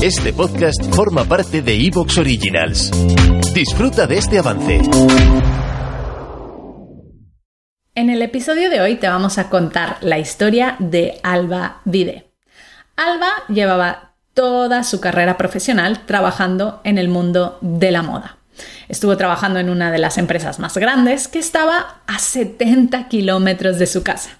Este 0.00 0.32
podcast 0.32 0.80
forma 0.94 1.24
parte 1.24 1.60
de 1.60 1.74
Evox 1.74 2.18
Originals. 2.18 2.92
Disfruta 3.52 4.06
de 4.06 4.18
este 4.18 4.38
avance. 4.38 4.80
En 7.96 8.08
el 8.08 8.22
episodio 8.22 8.70
de 8.70 8.80
hoy 8.80 8.94
te 8.94 9.08
vamos 9.08 9.38
a 9.38 9.50
contar 9.50 9.96
la 10.00 10.20
historia 10.20 10.76
de 10.78 11.18
Alba 11.24 11.80
Vide. 11.84 12.30
Alba 12.94 13.28
llevaba 13.48 14.12
toda 14.34 14.84
su 14.84 15.00
carrera 15.00 15.36
profesional 15.36 16.06
trabajando 16.06 16.80
en 16.84 16.96
el 16.96 17.08
mundo 17.08 17.58
de 17.60 17.90
la 17.90 18.02
moda. 18.02 18.36
Estuvo 18.88 19.16
trabajando 19.16 19.58
en 19.58 19.68
una 19.68 19.90
de 19.90 19.98
las 19.98 20.16
empresas 20.16 20.60
más 20.60 20.78
grandes 20.78 21.26
que 21.26 21.40
estaba 21.40 22.02
a 22.06 22.20
70 22.20 23.08
kilómetros 23.08 23.80
de 23.80 23.88
su 23.88 24.04
casa. 24.04 24.30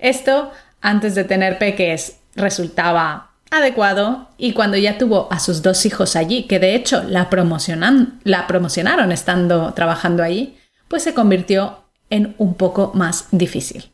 Esto, 0.00 0.50
antes 0.80 1.14
de 1.14 1.22
tener 1.22 1.58
peques, 1.58 2.16
resultaba 2.34 3.35
adecuado 3.58 4.28
y 4.38 4.52
cuando 4.52 4.76
ya 4.76 4.98
tuvo 4.98 5.28
a 5.30 5.38
sus 5.38 5.62
dos 5.62 5.86
hijos 5.86 6.16
allí, 6.16 6.44
que 6.44 6.58
de 6.58 6.74
hecho 6.74 7.02
la, 7.02 7.30
promocionan, 7.30 8.20
la 8.24 8.46
promocionaron 8.46 9.12
estando 9.12 9.72
trabajando 9.74 10.22
allí, 10.22 10.56
pues 10.88 11.02
se 11.02 11.14
convirtió 11.14 11.84
en 12.10 12.34
un 12.38 12.54
poco 12.54 12.92
más 12.94 13.28
difícil. 13.30 13.92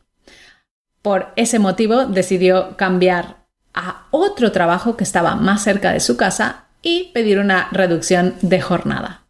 Por 1.01 1.33
ese 1.35 1.59
motivo 1.59 2.05
decidió 2.05 2.77
cambiar 2.77 3.43
a 3.73 4.07
otro 4.11 4.51
trabajo 4.51 4.95
que 4.95 5.03
estaba 5.03 5.35
más 5.35 5.63
cerca 5.63 5.91
de 5.91 5.99
su 5.99 6.15
casa 6.15 6.65
y 6.81 7.11
pedir 7.13 7.39
una 7.39 7.69
reducción 7.71 8.35
de 8.41 8.61
jornada. 8.61 9.23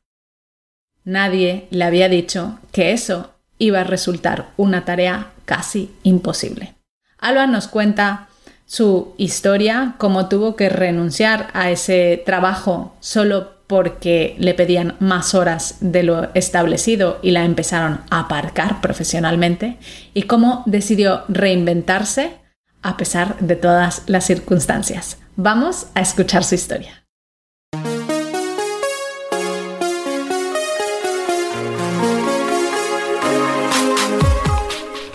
Nadie 1.05 1.67
le 1.69 1.83
había 1.83 2.09
dicho 2.09 2.59
que 2.71 2.91
eso 2.91 3.33
iba 3.57 3.81
a 3.81 3.85
resultar 3.85 4.51
una 4.57 4.85
tarea 4.85 5.31
casi 5.45 5.95
imposible. 6.03 6.75
Alba 7.17 7.47
nos 7.47 7.67
cuenta 7.67 8.27
su 8.65 9.13
historia, 9.17 9.95
cómo 9.97 10.29
tuvo 10.29 10.55
que 10.55 10.69
renunciar 10.69 11.49
a 11.53 11.69
ese 11.69 12.21
trabajo 12.25 12.95
solo 12.99 13.53
porque 13.67 14.35
le 14.39 14.53
pedían 14.53 14.95
más 14.99 15.33
horas 15.33 15.77
de 15.79 16.03
lo 16.03 16.33
establecido 16.33 17.19
y 17.21 17.31
la 17.31 17.45
empezaron 17.45 18.01
a 18.09 18.21
aparcar 18.21 18.81
profesionalmente, 18.81 19.77
y 20.13 20.23
cómo 20.23 20.63
decidió 20.65 21.23
reinventarse 21.27 22.37
a 22.81 22.97
pesar 22.97 23.39
de 23.39 23.55
todas 23.55 24.03
las 24.07 24.25
circunstancias. 24.25 25.17
Vamos 25.35 25.87
a 25.95 26.01
escuchar 26.01 26.43
su 26.43 26.55
historia. 26.55 27.02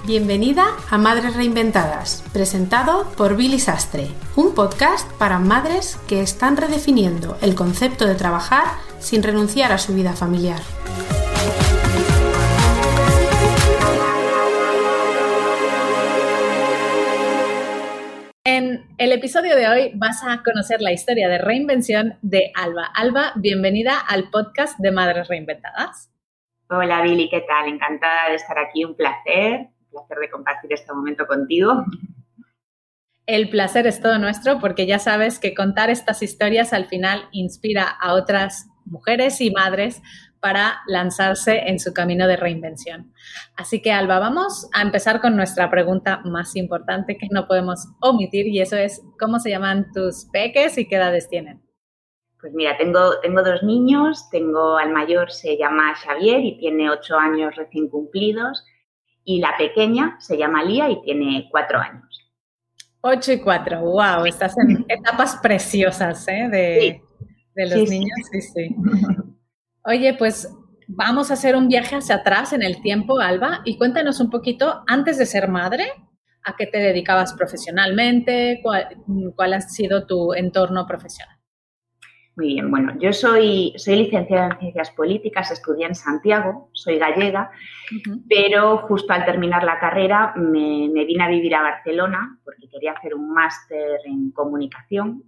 Bienvenida 0.09 0.65
a 0.89 0.97
Madres 0.97 1.37
Reinventadas, 1.37 2.25
presentado 2.33 3.13
por 3.19 3.37
Billy 3.37 3.59
Sastre, 3.59 4.07
un 4.37 4.55
podcast 4.55 5.07
para 5.19 5.39
madres 5.39 5.99
que 6.09 6.23
están 6.23 6.57
redefiniendo 6.57 7.37
el 7.43 7.55
concepto 7.55 8.07
de 8.07 8.15
trabajar 8.15 8.69
sin 9.01 9.23
renunciar 9.23 9.71
a 9.71 9.77
su 9.77 9.95
vida 9.95 10.15
familiar. 10.15 10.61
En 18.45 18.87
el 18.97 19.13
episodio 19.13 19.57
de 19.57 19.69
hoy 19.69 19.93
vas 19.95 20.23
a 20.25 20.43
conocer 20.43 20.81
la 20.81 20.93
historia 20.93 21.29
de 21.29 21.37
reinvención 21.37 22.17
de 22.23 22.51
Alba. 22.55 22.87
Alba, 22.95 23.33
bienvenida 23.37 23.99
al 23.99 24.31
podcast 24.31 24.79
de 24.79 24.91
Madres 24.91 25.29
Reinventadas. 25.29 26.11
Hola 26.71 27.03
Billy, 27.03 27.29
¿qué 27.29 27.43
tal? 27.43 27.69
Encantada 27.69 28.31
de 28.31 28.37
estar 28.37 28.59
aquí, 28.59 28.87
un 28.87 28.97
placer 28.97 29.69
placer 29.91 30.19
de 30.19 30.31
compartir 30.31 30.73
este 30.73 30.93
momento 30.93 31.27
contigo. 31.27 31.85
El 33.27 33.51
placer 33.51 33.87
es 33.87 34.01
todo 34.01 34.19
nuestro 34.19 34.59
porque 34.59 34.87
ya 34.87 34.99
sabes 34.99 35.39
que 35.39 35.55
contar 35.55 35.91
estas 35.91 36.23
historias 36.23 36.73
al 36.73 36.87
final 36.87 37.29
inspira 37.33 37.85
a 38.01 38.15
otras 38.15 38.67
mujeres 38.87 39.41
y 39.43 39.51
madres 39.51 40.01
para 40.41 40.81
lanzarse 40.87 41.65
en 41.67 41.79
su 41.79 41.93
camino 41.93 42.27
de 42.27 42.37
reinvención. 42.37 43.13
Así 43.57 43.83
que 43.83 43.93
Alba, 43.93 44.19
vamos 44.19 44.71
a 44.73 44.83
empezar 44.83 45.21
con 45.21 45.37
nuestra 45.37 45.71
pregunta 45.71 46.23
más 46.25 46.57
importante 46.57 47.19
que 47.19 47.27
no 47.31 47.47
podemos 47.47 47.89
omitir 48.01 48.47
y 48.47 48.61
eso 48.61 48.77
es, 48.77 49.03
¿cómo 49.19 49.41
se 49.41 49.51
llaman 49.51 49.93
tus 49.93 50.27
peques 50.33 50.79
y 50.79 50.89
qué 50.89 50.97
edades 50.97 51.29
tienen? 51.29 51.61
Pues 52.41 52.55
mira, 52.55 52.77
tengo, 52.77 53.19
tengo 53.21 53.43
dos 53.43 53.65
niños, 53.65 54.31
tengo 54.31 54.79
al 54.79 54.91
mayor 54.91 55.33
se 55.33 55.59
llama 55.59 55.95
Xavier 55.97 56.41
y 56.41 56.59
tiene 56.59 56.89
ocho 56.89 57.19
años 57.19 57.57
recién 57.57 57.89
cumplidos 57.89 58.65
y 59.29 59.41
la 59.41 59.55
pequeña 59.59 60.17
se 60.21 60.39
llama 60.39 60.65
Lía 60.65 60.89
y 60.89 61.03
tiene 61.03 61.49
cuatro 61.51 61.79
años. 61.79 62.33
Ocho 63.03 63.31
y 63.31 63.41
cuatro, 63.41 63.83
wow, 63.83 64.25
estás 64.25 64.57
en 64.57 64.87
etapas 64.89 65.37
preciosas 65.43 66.27
¿eh? 66.29 66.49
de, 67.55 67.67
los 67.67 67.91
niños. 67.91 68.17
Sí. 68.33 68.41
sí, 68.41 68.77
Oye, 69.85 70.15
pues 70.15 70.51
vamos 70.87 71.31
a 71.31 71.35
hacer 71.35 71.57
un 71.57 71.69
viaje 71.69 71.97
hacia 71.97 72.17
atrás 72.17 72.55
en 72.55 72.63
el 72.63 72.81
tiempo, 72.81 73.21
Alba, 73.21 73.61
y 73.67 73.77
cuéntanos 73.77 74.19
un 74.19 74.31
poquito, 74.31 74.83
antes 74.87 75.19
de 75.19 75.27
ser 75.27 75.49
madre, 75.49 75.93
¿a 76.43 76.57
qué 76.57 76.67
te 76.67 76.79
dedicabas 76.79 77.35
profesionalmente? 77.35 78.63
cuál 78.63 79.53
ha 79.53 79.61
sido 79.61 80.07
tu 80.07 80.33
entorno 80.33 80.87
profesional? 80.87 81.38
Muy 82.39 82.55
bien, 82.55 82.71
bueno, 82.71 82.93
yo 83.01 83.13
soy, 83.13 83.75
soy 83.77 83.97
licenciada 83.97 84.51
en 84.53 84.59
Ciencias 84.61 84.93
Políticas, 84.93 85.51
estudié 85.51 85.87
en 85.87 85.97
Santiago, 85.97 86.71
soy 86.73 86.97
gallega, 86.97 87.51
pero 88.29 88.79
justo 88.87 89.13
al 89.13 89.25
terminar 89.25 89.65
la 89.65 89.81
carrera 89.81 90.35
me, 90.37 90.89
vine 91.05 91.25
a 91.25 91.29
vivir 91.29 91.57
a 91.57 91.63
Barcelona 91.63 92.39
porque 92.45 92.69
quería 92.69 92.93
hacer 92.93 93.17
un 93.17 93.33
máster 93.33 94.03
en 94.05 94.31
comunicación. 94.31 95.25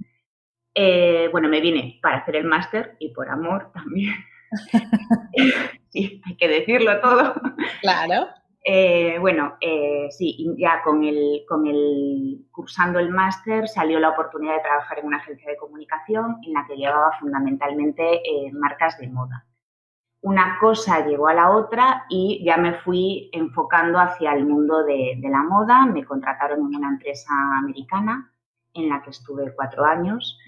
Eh, 0.72 1.28
bueno, 1.32 1.48
me 1.48 1.60
vine 1.60 1.98
para 2.00 2.18
hacer 2.18 2.36
el 2.36 2.44
máster 2.44 2.94
y 3.00 3.08
por 3.08 3.28
amor 3.28 3.72
también. 3.74 4.14
sí, 5.88 6.22
hay 6.24 6.36
que 6.36 6.46
decirlo 6.46 7.00
todo. 7.00 7.34
Claro. 7.80 8.28
Eh, 8.62 9.16
bueno, 9.18 9.56
eh, 9.60 10.08
sí, 10.10 10.54
ya 10.58 10.82
con 10.82 11.02
el, 11.04 11.46
cursando 12.50 12.98
el 12.98 13.08
máster 13.08 13.68
salió 13.68 13.98
la 13.98 14.10
oportunidad 14.10 14.56
de 14.56 14.62
trabajar 14.62 14.98
en 14.98 15.06
una 15.06 15.16
agencia 15.16 15.50
de 15.50 15.56
comunicación 15.56 16.36
en 16.46 16.52
la 16.52 16.66
que 16.66 16.76
llevaba 16.76 17.12
fundamentalmente 17.18 18.16
eh, 18.16 18.52
marcas 18.52 18.98
de 18.98 19.08
moda. 19.08 19.46
Una 20.22 20.58
cosa 20.60 21.06
llegó 21.06 21.28
a 21.28 21.34
la 21.34 21.50
otra 21.50 22.04
y 22.10 22.44
ya 22.44 22.58
me 22.58 22.74
fui 22.74 23.30
enfocando 23.32 23.98
hacia 23.98 24.34
el 24.34 24.44
mundo 24.44 24.84
de 24.84 25.18
la 25.22 25.42
moda. 25.42 25.86
Me 25.86 26.04
contrataron 26.04 26.58
en 26.58 26.76
una 26.76 26.90
empresa 26.90 27.32
americana 27.58 28.30
en 28.74 28.90
la 28.90 29.02
que 29.02 29.10
estuve 29.10 29.54
cuatro 29.54 29.84
años 29.84 30.38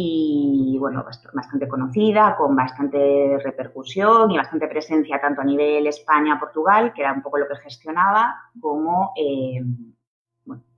y 0.00 0.76
bueno, 0.78 1.04
bastante 1.32 1.66
conocida, 1.66 2.36
con 2.36 2.54
bastante 2.54 3.36
repercusión 3.42 4.30
y 4.30 4.36
bastante 4.36 4.68
presencia 4.68 5.20
tanto 5.20 5.40
a 5.40 5.44
nivel 5.44 5.88
España-Portugal, 5.88 6.92
que 6.94 7.02
era 7.02 7.12
un 7.12 7.20
poco 7.20 7.38
lo 7.38 7.48
que 7.48 7.56
gestionaba, 7.56 8.36
como 8.60 9.12
eh, 9.16 9.60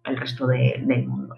el 0.04 0.16
resto 0.16 0.46
del 0.46 1.06
mundo. 1.06 1.36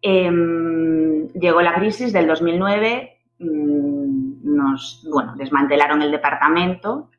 Em, 0.00 1.28
llegó 1.34 1.60
la 1.60 1.74
crisis 1.74 2.10
del 2.10 2.26
2009, 2.26 3.18
mm, 3.38 4.56
nos 4.56 5.06
bueno, 5.12 5.34
desmantelaron 5.36 6.00
el 6.00 6.10
departamento, 6.10 7.10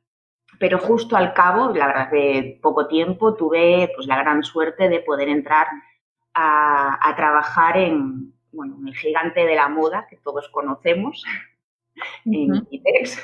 pero 0.60 0.80
justo 0.80 1.16
al 1.16 1.32
cabo, 1.34 1.72
la 1.76 1.86
verdad, 1.86 2.10
de 2.10 2.60
poco 2.60 2.88
tiempo, 2.88 3.36
tuve 3.36 3.92
pues, 3.96 4.08
la 4.08 4.18
gran 4.18 4.44
suerte 4.44 4.90
de 4.90 5.02
poder 5.02 5.30
entrar 5.30 5.68
a 6.38 7.14
trabajar 7.16 7.78
en, 7.78 8.35
bueno, 8.56 8.78
el 8.88 8.96
gigante 8.96 9.46
de 9.46 9.56
la 9.56 9.68
moda 9.68 10.08
que 10.10 10.18
todos 10.18 10.50
conocemos, 10.50 11.24
en 12.26 12.68
ITEX. 12.70 13.22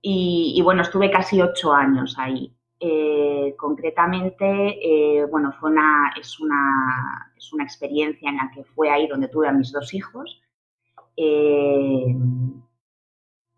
Y, 0.00 0.60
bueno, 0.62 0.82
estuve 0.82 1.10
casi 1.10 1.40
ocho 1.40 1.72
años 1.72 2.16
ahí. 2.18 2.54
Eh, 2.80 3.54
concretamente, 3.58 4.46
eh, 4.46 5.26
bueno, 5.26 5.52
fue 5.58 5.70
una, 5.70 6.12
es, 6.18 6.38
una, 6.38 7.32
es 7.36 7.52
una 7.52 7.64
experiencia 7.64 8.30
en 8.30 8.36
la 8.36 8.50
que 8.54 8.62
fue 8.62 8.88
ahí 8.90 9.08
donde 9.08 9.28
tuve 9.28 9.48
a 9.48 9.52
mis 9.52 9.72
dos 9.72 9.92
hijos. 9.92 10.40
Eh, 11.16 12.14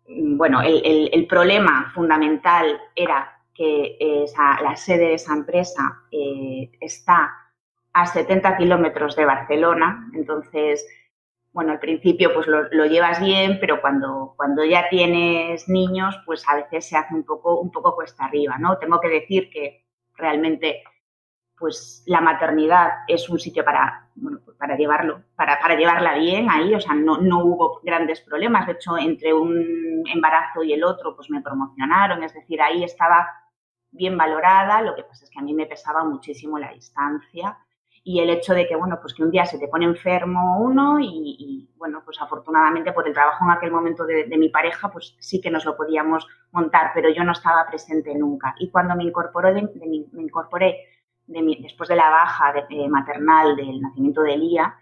bueno, 0.07 0.61
el, 0.61 1.27
problema 1.27 1.91
fundamental 1.93 2.81
era 2.95 3.39
que 3.53 4.25
la 4.61 4.75
sede 4.75 5.09
de 5.09 5.13
esa 5.13 5.33
empresa 5.33 6.03
está 6.81 7.31
a 7.93 8.05
70 8.05 8.57
kilómetros 8.57 9.15
de 9.15 9.25
Barcelona, 9.25 10.09
entonces, 10.13 10.87
bueno, 11.51 11.73
al 11.73 11.79
principio 11.79 12.33
pues 12.33 12.47
lo, 12.47 12.85
llevas 12.85 13.19
bien, 13.19 13.57
pero 13.59 13.81
cuando, 13.81 14.33
cuando 14.37 14.63
ya 14.63 14.87
tienes 14.89 15.67
niños, 15.67 16.17
pues 16.25 16.47
a 16.47 16.55
veces 16.55 16.87
se 16.87 16.97
hace 16.97 17.13
un 17.13 17.23
poco, 17.23 17.59
un 17.59 17.71
poco 17.71 17.95
cuesta 17.95 18.25
arriba, 18.25 18.57
¿no? 18.57 18.77
Tengo 18.77 18.99
que 18.99 19.09
decir 19.09 19.49
que 19.49 19.85
realmente 20.15 20.83
pues 21.57 22.03
la 22.07 22.21
maternidad 22.21 22.89
es 23.07 23.29
un 23.29 23.39
sitio 23.39 23.63
para, 23.63 24.09
bueno, 24.15 24.39
pues, 24.43 24.57
para 24.57 24.75
llevarlo, 24.75 25.21
para, 25.35 25.59
para, 25.59 25.75
llevarla 25.75 26.15
bien 26.15 26.49
ahí, 26.49 26.73
o 26.73 26.79
sea, 26.79 26.95
no, 26.95 27.17
no 27.17 27.45
hubo 27.45 27.81
grandes 27.83 28.19
problemas, 28.21 28.65
de 28.65 28.73
hecho, 28.73 28.97
entre 28.97 29.31
un 29.31 30.03
embarazo 30.11 30.63
y 30.63 30.73
el 30.73 30.83
otro, 30.83 31.15
pues 31.15 31.29
me 31.29 31.41
promocionaron, 31.41 32.23
es 32.23 32.33
decir, 32.33 32.59
ahí 32.63 32.83
estaba 32.83 33.27
bien 33.91 34.17
valorada, 34.17 34.81
lo 34.81 34.95
que 34.95 35.03
pasa 35.03 35.23
es 35.23 35.29
que 35.29 35.37
a 35.37 35.43
mí 35.43 35.53
me 35.53 35.67
pesaba 35.67 36.03
muchísimo 36.03 36.57
la 36.57 36.73
distancia 36.73 37.55
y 38.03 38.19
el 38.19 38.29
hecho 38.29 38.53
de 38.53 38.67
que, 38.67 38.75
bueno, 38.75 38.97
pues 38.99 39.13
que 39.13 39.23
un 39.23 39.31
día 39.31 39.45
se 39.45 39.59
te 39.59 39.67
pone 39.67 39.85
enfermo 39.85 40.59
uno 40.59 40.99
y, 40.99 41.69
bueno, 41.77 42.01
pues 42.03 42.19
afortunadamente 42.19 42.93
por 42.93 43.07
el 43.07 43.13
trabajo 43.13 43.43
en 43.45 43.51
aquel 43.51 43.71
momento 43.71 44.05
de, 44.05 44.25
mi 44.37 44.49
pareja, 44.49 44.91
pues 44.91 45.15
sí 45.19 45.39
que 45.39 45.51
nos 45.51 45.65
lo 45.65 45.77
podíamos 45.77 46.27
montar, 46.51 46.91
pero 46.93 47.09
yo 47.09 47.23
no 47.23 47.31
estaba 47.31 47.67
presente 47.67 48.13
nunca. 48.15 48.55
Y 48.59 48.69
cuando 48.69 48.95
me, 48.95 49.03
incorporó 49.03 49.53
me 49.53 50.21
incorporé 50.21 50.77
después 51.27 51.89
de 51.89 51.95
la 51.95 52.09
baja 52.09 52.53
maternal 52.89 53.55
del 53.55 53.81
nacimiento 53.81 54.21
de 54.21 54.33
Elía, 54.33 54.75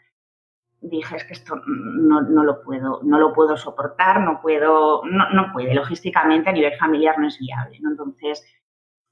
dije, 0.81 1.17
es 1.17 1.25
que 1.25 1.33
esto 1.33 1.61
no, 1.65 2.21
lo 2.21 2.61
puedo, 2.61 3.01
no 3.03 3.19
lo 3.19 3.33
puedo 3.33 3.57
soportar, 3.57 4.21
no 4.21 4.41
puedo, 4.41 5.03
no, 5.05 5.29
no 5.31 5.51
puede, 5.51 5.73
logísticamente 5.73 6.49
a 6.49 6.53
nivel 6.53 6.77
familiar 6.77 7.19
no 7.19 7.27
es 7.27 7.37
viable, 7.37 7.79
¿no? 7.81 7.91
Entonces, 7.91 8.45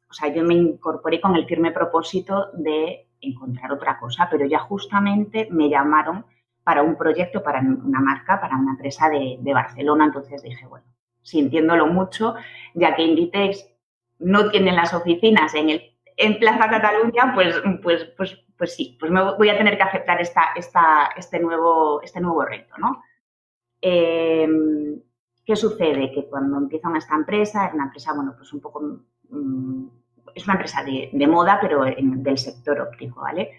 o 0.10 0.14
sea, 0.14 0.34
yo 0.34 0.44
me 0.44 0.54
incorporé 0.54 1.20
con 1.20 1.36
el 1.36 1.46
firme 1.46 1.72
propósito 1.72 2.52
de 2.54 3.07
encontrar 3.22 3.72
otra 3.72 4.00
cosa, 4.00 4.28
pero 4.30 4.46
ya 4.46 4.60
justamente 4.60 5.48
me 5.52 5.70
llamaron 5.70 6.26
para 6.64 6.84
un 6.84 6.98
proyecto, 6.98 7.42
para 7.42 7.62
una 7.62 8.02
marca, 8.02 8.42
para 8.42 8.58
una 8.58 8.72
empresa 8.72 9.10
de, 9.10 9.40
Barcelona. 9.54 10.06
Entonces 10.06 10.44
dije, 10.44 10.66
bueno, 10.68 10.86
sintiéndolo 11.22 11.88
mucho, 11.88 12.36
ya 12.74 12.96
que 12.96 13.04
Inditex 13.04 13.66
no 14.20 14.50
tiene 14.50 14.74
las 14.74 14.94
oficinas 14.94 15.54
en, 15.56 15.70
el, 15.70 15.82
en 16.18 16.40
Plaza 16.40 16.70
Cataluña, 16.70 17.32
pues, 17.34 17.56
pues, 17.82 18.06
pues, 18.18 18.44
pues 18.58 18.76
sí, 18.76 18.98
pues 19.00 19.12
me 19.12 19.24
voy 19.36 19.50
a 19.50 19.58
tener 19.58 19.78
que 19.78 19.84
aceptar 19.84 20.20
esta, 20.20 20.48
esta, 20.56 21.12
este, 21.16 21.40
nuevo, 21.40 22.02
este 22.02 22.20
nuevo 22.20 22.44
reto, 22.44 22.76
¿no? 22.78 23.02
Em, 23.80 25.02
¿Qué 25.46 25.56
sucede? 25.56 26.12
Que 26.12 26.28
cuando 26.28 26.58
empieza 26.58 26.90
esta 26.98 27.16
empresa, 27.16 27.68
es 27.68 27.74
una 27.74 27.86
empresa, 27.86 28.14
bueno, 28.14 28.34
pues 28.36 28.52
un 28.52 28.60
poco 28.60 28.82
mm, 29.30 29.88
es 30.36 30.44
una 30.46 30.54
empresa 30.54 30.84
de, 30.84 31.28
moda, 31.28 31.60
pero 31.62 31.84
del 31.84 32.38
sector 32.38 32.80
óptico, 32.82 33.22
¿vale? 33.22 33.52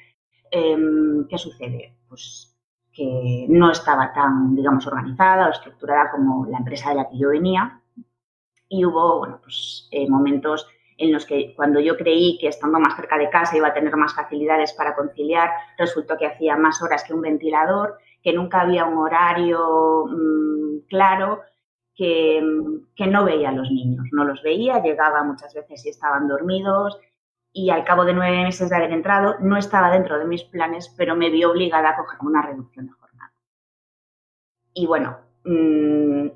Em, 0.51 1.27
¿Qué 1.29 1.39
sucede? 1.39 1.97
Pues 2.09 2.55
que 2.93 3.47
no 3.49 3.71
estaba 3.71 4.13
tan, 4.13 4.57
digamos, 4.57 4.87
organizada 4.87 5.47
o 5.47 5.51
estructurada 5.51 6.11
como 6.11 6.47
la 6.47 6.59
empresa 6.59 6.91
de 6.91 6.97
la 6.97 7.09
que 7.09 7.19
yo 7.19 7.29
venía 7.31 7.81
y 8.69 8.85
hubo, 8.85 9.19
bueno, 9.19 9.39
pues 9.43 9.89
eh, 9.93 10.09
momentos 10.09 10.67
en 10.97 11.13
los 11.13 11.25
que 11.25 11.55
cuando 11.55 11.79
yo 11.79 11.97
creí 11.97 12.39
que 12.39 12.49
estando 12.49 12.81
más 12.81 12.97
cerca 12.97 13.17
de 13.17 13.31
casa 13.31 13.57
iba 13.57 13.69
a 13.69 13.73
tener 13.73 13.97
más 13.97 14.15
facilidades 14.15 14.73
para 14.73 14.97
conciliar, 14.97 15.51
resultó 15.79 16.17
que 16.17 16.27
hacía 16.27 16.57
más 16.57 16.83
horas 16.83 17.05
que 17.05 17.15
un 17.15 17.21
ventilador, 17.21 17.99
que 18.23 18.33
nunca 18.33 18.63
había 18.63 18.85
un 18.85 18.99
horario 18.99 20.07
mm, 20.07 20.89
claro 20.89 21.43
que, 21.99 22.41
no 23.09 23.25
veía 23.25 23.49
a 23.49 23.53
los 23.53 23.69
niños, 23.71 24.07
no 24.13 24.25
los 24.25 24.41
veía, 24.43 24.81
llegaba 24.81 25.25
muchas 25.25 25.53
veces 25.53 25.85
y 25.85 25.89
estaban 25.89 26.29
dormidos 26.29 26.97
y 27.53 27.71
al 27.71 27.85
cabo 27.85 28.05
de 28.05 28.15
nueve 28.15 28.45
meses 28.45 28.71
de 28.71 28.77
haber 28.77 28.93
entrado 28.93 29.35
no 29.41 29.57
estaba 29.57 29.91
dentro 29.91 30.17
de 30.17 30.25
mis 30.25 30.45
planes, 30.45 30.95
pero 30.97 31.17
me 31.17 31.29
vi 31.29 31.43
obligada 31.43 31.91
a 31.91 31.97
coger 31.97 32.21
una 32.23 32.43
reducción 32.43 32.87
de 32.87 32.93
jornada. 32.93 33.33
Y 34.75 34.87
bueno, 34.87 35.19
mm, 35.45 36.29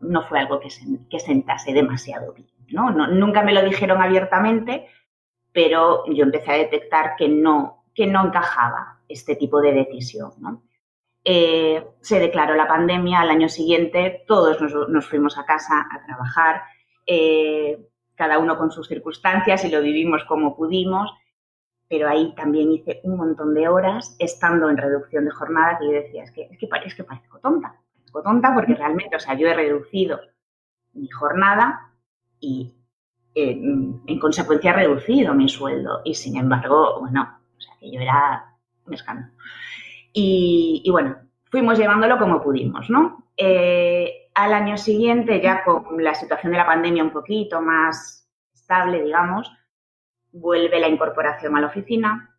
no 0.00 0.22
fue 0.28 0.40
algo 0.40 0.60
que, 0.60 0.68
que 1.08 1.18
sentase 1.18 1.72
demasiado 1.72 2.34
bien, 2.34 2.50
¿no? 2.68 2.90
Nunca 2.90 3.42
me 3.42 3.54
lo 3.54 3.62
dijeron 3.62 4.02
abiertamente, 4.02 4.86
pero 5.50 6.04
yo 6.12 6.24
empecé 6.24 6.52
a 6.52 6.58
detectar 6.58 7.16
que 7.16 7.28
no, 7.28 7.84
que 7.94 8.06
no 8.06 8.26
encajaba 8.26 9.00
este 9.08 9.34
tipo 9.34 9.62
de 9.62 9.72
decisión, 9.72 10.32
¿no? 10.40 10.62
Eh, 11.24 11.84
se 12.00 12.18
declaró 12.18 12.54
la 12.54 12.66
pandemia, 12.66 13.20
al 13.20 13.30
año 13.30 13.48
siguiente 13.48 14.24
todos 14.26 14.58
nos, 14.88 15.06
fuimos 15.06 15.36
a 15.36 15.44
casa 15.44 15.86
a 15.90 16.06
trabajar, 16.06 16.62
eh, 17.06 17.78
cada 18.14 18.38
uno 18.38 18.56
con 18.56 18.70
sus 18.70 18.88
circunstancias 18.88 19.64
y 19.64 19.70
lo 19.70 19.82
vivimos 19.82 20.24
como 20.24 20.56
pudimos, 20.56 21.10
pero 21.88 22.08
ahí 22.08 22.34
también 22.34 22.72
hice 22.72 23.00
un 23.04 23.16
montón 23.16 23.54
de 23.54 23.68
horas 23.68 24.16
estando 24.18 24.70
en 24.70 24.76
reducción 24.76 25.24
de 25.24 25.30
jornada 25.30 25.78
que 25.78 25.86
yo 25.86 25.92
decía, 25.92 26.24
es 26.24 26.30
que, 26.30 26.48
es 26.50 26.58
que, 26.58 26.66
parezco 27.04 27.38
tonta, 27.40 27.74
parezco 27.94 28.22
tonta 28.22 28.54
porque 28.54 28.74
realmente, 28.74 29.16
o 29.16 29.20
sea, 29.20 29.34
yo 29.34 29.48
he 29.48 29.54
reducido 29.54 30.20
mi 30.92 31.08
jornada 31.08 31.92
y 32.38 32.74
eh, 33.34 33.60
en 34.06 34.18
consecuencia 34.18 34.70
he 34.70 34.74
reducido 34.74 35.34
mi 35.34 35.48
sueldo 35.48 36.00
y 36.04 36.14
sin 36.14 36.36
embargo, 36.36 37.00
bueno, 37.00 37.40
o 37.56 37.60
sea, 37.60 37.74
que 37.78 37.90
yo 37.90 38.00
era 38.00 38.56
un 38.86 38.94
escándalo. 38.94 39.32
Y, 40.12 40.88
bueno, 40.90 41.16
fuimos 41.50 41.78
llevándolo 41.78 42.18
como 42.18 42.42
pudimos, 42.42 42.90
¿no? 42.90 43.30
Eh, 43.36 44.30
al 44.34 44.52
año 44.52 44.76
siguiente, 44.76 45.40
ya 45.40 45.64
con 45.64 46.02
la 46.02 46.14
situación 46.14 46.52
de 46.52 46.58
la 46.58 46.66
pandemia 46.66 47.04
un 47.04 47.12
poquito 47.12 47.60
más 47.60 48.28
estable, 48.52 49.02
digamos, 49.02 49.50
vuelve 50.32 50.80
la 50.80 50.88
incorporación 50.88 51.56
a 51.56 51.60
la 51.60 51.66
oficina, 51.66 52.38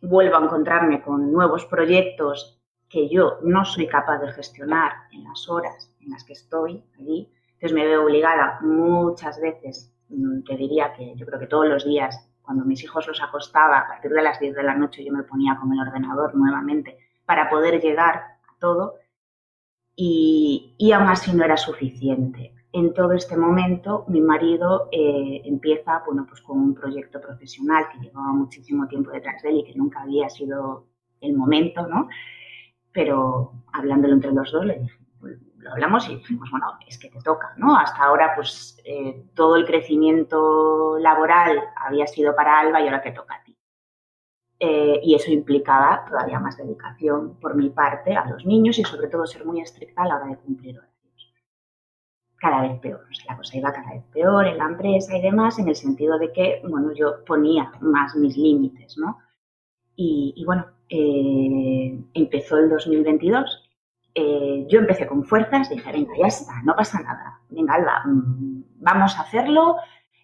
vuelvo 0.00 0.36
a 0.36 0.44
encontrarme 0.44 1.02
con 1.02 1.32
nuevos 1.32 1.66
proyectos 1.66 2.60
que 2.88 3.08
yo 3.08 3.38
no 3.42 3.64
soy 3.64 3.86
capaz 3.86 4.18
de 4.18 4.32
gestionar 4.32 4.92
en 5.12 5.24
las 5.24 5.48
horas 5.48 5.92
en 6.00 6.10
las 6.10 6.24
que 6.24 6.34
estoy 6.34 6.82
allí. 6.98 7.30
Entonces 7.54 7.72
me 7.72 7.86
veo 7.86 8.04
obligada 8.04 8.58
muchas 8.62 9.40
veces, 9.40 9.92
mm, 10.08 10.42
te 10.44 10.56
diría 10.56 10.92
que 10.92 11.14
yo 11.16 11.26
creo 11.26 11.40
que 11.40 11.46
todos 11.46 11.66
los 11.66 11.84
días, 11.84 12.28
cuando 12.44 12.64
mis 12.64 12.82
hijos 12.84 13.06
los 13.06 13.22
acostaba, 13.22 13.78
a 13.78 13.88
partir 13.88 14.10
de 14.10 14.22
las 14.22 14.38
10 14.38 14.54
de 14.54 14.62
la 14.62 14.74
noche 14.74 15.04
yo 15.04 15.12
me 15.12 15.22
ponía 15.22 15.56
con 15.56 15.72
el 15.72 15.80
ordenador 15.80 16.34
nuevamente 16.34 16.98
para 17.24 17.48
poder 17.48 17.80
llegar 17.80 18.16
a 18.16 18.58
todo 18.58 18.96
y, 19.96 20.74
y 20.78 20.92
aún 20.92 21.08
así 21.08 21.34
no 21.34 21.44
era 21.44 21.56
suficiente. 21.56 22.52
En 22.72 22.92
todo 22.92 23.12
este 23.12 23.36
momento 23.36 24.04
mi 24.08 24.20
marido 24.20 24.88
eh, 24.90 25.42
empieza 25.44 26.02
bueno, 26.04 26.26
pues 26.28 26.40
con 26.42 26.58
un 26.58 26.74
proyecto 26.74 27.20
profesional 27.20 27.86
que 27.92 28.00
llevaba 28.00 28.32
muchísimo 28.32 28.88
tiempo 28.88 29.10
detrás 29.10 29.42
de 29.42 29.50
él 29.50 29.58
y 29.58 29.64
que 29.64 29.74
nunca 29.74 30.02
había 30.02 30.28
sido 30.28 30.86
el 31.20 31.36
momento, 31.36 31.86
¿no? 31.86 32.08
Pero 32.92 33.52
hablándolo 33.72 34.14
entre 34.14 34.32
los 34.32 34.50
dos 34.50 34.66
le 34.66 34.80
dije, 34.80 35.03
lo 35.64 35.72
hablamos 35.72 36.06
y 36.08 36.16
dijimos, 36.16 36.50
bueno, 36.50 36.78
es 36.86 36.98
que 36.98 37.08
te 37.08 37.20
toca, 37.20 37.54
¿no? 37.56 37.76
Hasta 37.76 38.04
ahora, 38.04 38.34
pues, 38.36 38.78
eh, 38.84 39.24
todo 39.34 39.56
el 39.56 39.64
crecimiento 39.64 40.98
laboral 40.98 41.58
había 41.76 42.06
sido 42.06 42.36
para 42.36 42.60
Alba 42.60 42.82
y 42.82 42.84
ahora 42.84 43.02
te 43.02 43.12
toca 43.12 43.36
a 43.36 43.42
ti. 43.42 43.56
Eh, 44.60 45.00
y 45.02 45.14
eso 45.14 45.32
implicaba 45.32 46.04
todavía 46.06 46.38
más 46.38 46.58
dedicación 46.58 47.40
por 47.40 47.54
mi 47.54 47.70
parte 47.70 48.14
a 48.14 48.26
los 48.26 48.44
niños 48.44 48.78
y 48.78 48.84
sobre 48.84 49.08
todo 49.08 49.26
ser 49.26 49.44
muy 49.46 49.60
estricta 49.60 50.02
a 50.02 50.06
la 50.06 50.16
hora 50.16 50.26
de 50.26 50.36
cumplir 50.36 50.78
horarios. 50.78 51.34
Cada 52.36 52.60
vez 52.60 52.78
peor, 52.80 53.06
la 53.26 53.36
cosa 53.36 53.56
iba 53.56 53.72
cada 53.72 53.90
vez 53.90 54.04
peor 54.12 54.46
en 54.46 54.58
la 54.58 54.66
empresa 54.66 55.16
y 55.16 55.22
demás, 55.22 55.58
en 55.58 55.68
el 55.68 55.76
sentido 55.76 56.18
de 56.18 56.30
que, 56.30 56.60
bueno, 56.68 56.92
yo 56.92 57.24
ponía 57.24 57.72
más 57.80 58.14
mis 58.16 58.36
límites, 58.36 58.98
¿no? 58.98 59.18
Y, 59.96 60.44
bueno, 60.44 60.66
eh, 60.88 61.98
empezó 62.12 62.58
el 62.58 62.68
2022 62.68 63.63
eh, 64.14 64.66
yo 64.68 64.78
empecé 64.78 65.06
con 65.08 65.24
fuerzas, 65.24 65.68
dije, 65.68 65.90
venga, 65.90 66.16
ya 66.16 66.26
está, 66.26 66.62
no 66.62 66.76
pasa 66.76 67.02
nada. 67.02 67.40
Venga, 67.48 67.74
Alba, 67.74 68.02
mm, 68.04 68.64
vamos 68.76 69.16
a 69.18 69.22
hacerlo. 69.22 69.76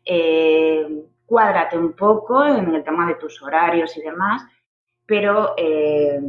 Eh, 0.04 1.06
cuádrate 1.26 1.76
un 1.76 1.94
poco 1.94 2.44
en 2.44 2.74
el 2.74 2.84
tema 2.84 3.06
de 3.06 3.16
tus 3.16 3.42
horarios 3.42 3.96
y 3.96 4.02
demás, 4.02 4.46
pero 5.06 5.54
eh, 5.56 6.20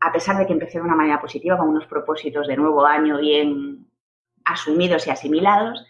a 0.00 0.12
pesar 0.12 0.36
de 0.36 0.46
que 0.46 0.52
empecé 0.52 0.78
de 0.78 0.84
una 0.84 0.94
manera 0.94 1.20
positiva, 1.20 1.56
con 1.56 1.68
unos 1.68 1.86
propósitos 1.86 2.46
de 2.46 2.56
nuevo 2.56 2.84
año 2.84 3.18
bien 3.18 3.86
asumidos 4.44 5.06
y 5.06 5.10
asimilados, 5.10 5.86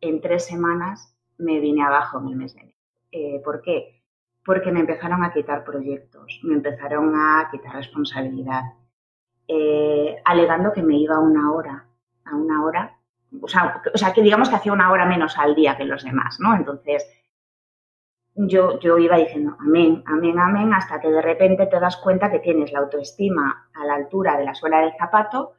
en 0.00 0.20
tres 0.20 0.46
semanas 0.46 1.16
me 1.38 1.58
vine 1.60 1.82
abajo 1.82 2.20
en 2.20 2.28
el 2.28 2.36
mes 2.36 2.54
de 2.54 2.60
enero. 2.60 3.42
¿Por 3.44 3.60
qué? 3.62 4.02
Porque 4.44 4.72
me 4.72 4.80
empezaron 4.80 5.24
a 5.24 5.32
quitar 5.32 5.64
proyectos, 5.64 6.40
me 6.42 6.54
empezaron 6.54 7.14
a 7.14 7.48
quitar 7.50 7.74
responsabilidad, 7.74 8.62
eh, 9.52 10.22
alegando 10.24 10.72
que 10.72 10.82
me 10.82 10.96
iba 10.96 11.18
una 11.18 11.52
hora, 11.52 11.84
a 12.24 12.36
una 12.36 12.64
hora, 12.64 12.96
o 13.42 13.48
sea, 13.48 13.82
o 13.92 13.98
sea, 13.98 14.12
que 14.12 14.22
digamos 14.22 14.48
que 14.48 14.54
hacía 14.54 14.72
una 14.72 14.92
hora 14.92 15.06
menos 15.06 15.36
al 15.36 15.56
día 15.56 15.76
que 15.76 15.84
los 15.84 16.04
demás, 16.04 16.38
¿no? 16.38 16.54
Entonces, 16.54 17.04
yo, 18.36 18.78
yo 18.78 18.96
iba 18.98 19.16
diciendo 19.16 19.56
amén, 19.58 20.04
amén, 20.06 20.38
amén, 20.38 20.72
hasta 20.72 21.00
que 21.00 21.10
de 21.10 21.20
repente 21.20 21.66
te 21.66 21.80
das 21.80 21.96
cuenta 21.96 22.30
que 22.30 22.38
tienes 22.38 22.70
la 22.70 22.78
autoestima 22.78 23.68
a 23.74 23.84
la 23.84 23.94
altura 23.96 24.38
de 24.38 24.44
la 24.44 24.54
suela 24.54 24.82
del 24.82 24.92
zapato, 24.96 25.54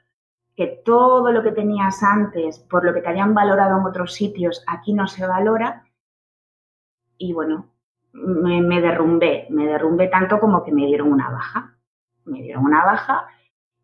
que 0.55 0.67
todo 0.85 1.29
lo 1.33 1.43
que 1.43 1.51
tenías 1.51 2.01
antes, 2.01 2.59
por 2.59 2.85
lo 2.85 2.93
que 2.93 3.01
te 3.01 3.09
hayan 3.09 3.33
valorado 3.33 3.77
en 3.77 3.85
otros 3.85 4.13
sitios, 4.13 4.63
aquí 4.67 4.93
no 4.93 5.07
se 5.07 5.27
valora. 5.27 5.83
Y 7.17 7.33
bueno, 7.33 7.71
me, 8.13 8.61
me 8.61 8.79
derrumbé, 8.79 9.47
me 9.49 9.67
derrumbé 9.67 10.07
tanto 10.07 10.39
como 10.39 10.63
que 10.63 10.71
me 10.71 10.85
dieron 10.85 11.11
una 11.11 11.29
baja. 11.29 11.75
Me 12.23 12.41
dieron 12.41 12.63
una 12.63 12.85
baja 12.85 13.27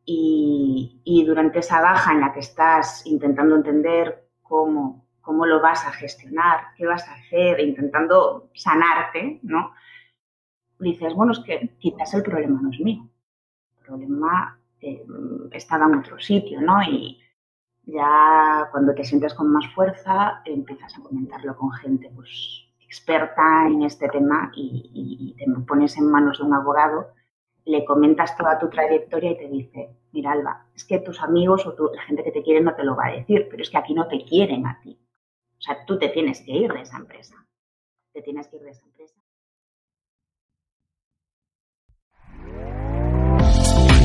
y, 0.09 1.23
durante 1.25 1.59
esa 1.59 1.81
baja 1.81 2.13
en 2.13 2.21
la 2.21 2.31
que 2.31 2.39
estás 2.39 3.05
intentando 3.05 3.55
entender 3.55 4.29
cómo, 4.41 5.05
cómo 5.19 5.45
lo 5.45 5.61
vas 5.61 5.85
a 5.85 5.91
gestionar, 5.91 6.67
qué 6.77 6.85
vas 6.85 7.05
a 7.07 7.15
hacer, 7.15 7.59
intentando 7.59 8.49
sanarte, 8.53 9.39
¿no? 9.43 9.73
Dices, 10.79 11.13
bueno, 11.13 11.33
es 11.33 11.39
que 11.39 11.75
quizás 11.79 12.13
el 12.13 12.23
problema 12.23 12.61
no 12.61 12.71
es 12.71 12.79
mío. 12.79 13.09
El 13.79 13.85
problema 13.85 14.57
eh, 14.79 15.05
estaba 15.51 15.87
en 15.87 15.95
otro 15.95 16.17
sitio, 16.19 16.61
¿no? 16.61 16.81
Y 16.83 17.19
ya 17.83 18.69
cuando 18.71 18.93
te 18.95 19.03
sientes 19.03 19.33
con 19.33 19.51
más 19.51 19.67
fuerza, 19.73 20.41
empiezas 20.45 20.97
a 20.97 21.01
comentarlo 21.01 21.57
con 21.57 21.71
gente 21.71 22.09
pues, 22.15 22.65
experta 22.79 23.67
en 23.67 23.83
este 23.83 24.07
tema 24.07 24.51
y, 24.55 24.89
y 24.93 25.33
te 25.33 25.61
pones 25.63 25.97
en 25.97 26.09
manos 26.09 26.37
de 26.37 26.45
un 26.45 26.53
abogado 26.53 27.16
le 27.67 27.85
comentas 27.85 28.35
toda 28.37 28.57
tu 28.57 28.69
trayectoria 28.69 29.31
y 29.31 29.37
te 29.37 29.47
dice, 29.47 29.89
mira 30.11 30.31
Alba, 30.31 30.67
es 30.75 30.85
que 30.85 30.99
tus 30.99 31.21
amigos 31.21 31.65
o 31.65 31.91
la 31.93 32.01
gente 32.03 32.23
que 32.23 32.31
te 32.31 32.41
quiere 32.41 32.61
no 32.61 32.75
te 32.75 32.83
lo 32.83 32.95
va 32.95 33.07
a 33.07 33.11
decir, 33.11 33.47
pero 33.49 33.61
es 33.61 33.69
que 33.69 33.77
aquí 33.77 33.93
no 33.93 34.07
te 34.07 34.23
quieren 34.23 34.65
a 34.65 34.79
ti. 34.81 34.97
O 35.57 35.61
sea, 35.61 35.85
tú 35.85 35.99
te 35.99 36.09
tienes 36.09 36.41
que 36.41 36.51
ir 36.51 36.71
de 36.71 36.81
esa 36.81 36.97
empresa. 36.97 37.35
Te 38.13 38.21
tienes 38.21 38.47
que 38.47 38.57
ir 38.57 38.63
de 38.63 38.71
esa 38.71 38.85
empresa. 38.85 39.19